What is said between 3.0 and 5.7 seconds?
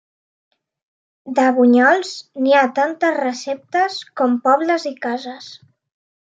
receptes com pobles i cases.